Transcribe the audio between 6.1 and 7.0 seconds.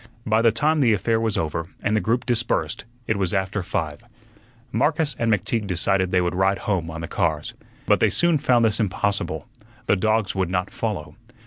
would ride home